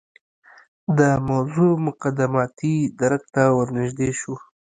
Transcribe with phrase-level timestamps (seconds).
[0.97, 0.99] د
[1.29, 4.35] موضوع مقدماتي درک ته ورنژدې شو.